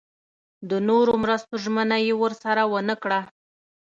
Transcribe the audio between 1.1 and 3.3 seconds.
مرستو ژمنه یې ورسره ونه کړه.